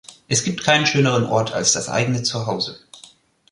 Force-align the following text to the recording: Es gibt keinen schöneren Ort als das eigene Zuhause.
Es 0.27 0.43
gibt 0.43 0.63
keinen 0.63 0.87
schöneren 0.87 1.25
Ort 1.27 1.53
als 1.53 1.73
das 1.73 1.87
eigene 1.87 2.23
Zuhause. 2.23 2.79